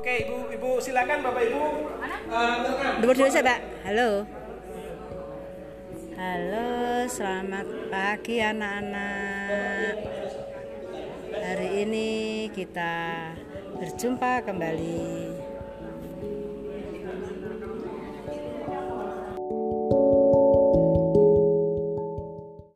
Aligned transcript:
Oke, 0.00 0.24
Ibu, 0.24 0.48
Ibu 0.48 0.70
silakan 0.80 1.20
Bapak 1.20 1.44
Ibu. 1.44 1.64
Uh, 2.32 2.56
Dulu 3.04 3.12
dulu 3.20 3.28
saya, 3.28 3.44
Mbak. 3.44 3.60
Halo. 3.84 4.24
Halo, 6.16 7.04
selamat 7.04 7.66
pagi 7.92 8.40
anak-anak. 8.40 9.94
Hari 11.36 11.84
ini 11.84 12.08
kita 12.48 13.28
berjumpa 13.76 14.40
kembali 14.48 15.36